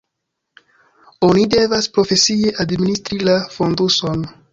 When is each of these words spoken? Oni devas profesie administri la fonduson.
Oni 1.27 1.43
devas 1.55 1.87
profesie 1.97 2.53
administri 2.65 3.21
la 3.29 3.37
fonduson. 3.59 4.25